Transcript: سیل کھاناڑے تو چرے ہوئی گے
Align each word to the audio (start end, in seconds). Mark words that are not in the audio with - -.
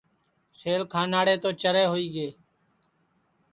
سیل 0.59 0.81
کھاناڑے 0.91 1.35
تو 1.43 1.49
چرے 1.61 1.83
ہوئی 1.91 2.07
گے 2.15 2.29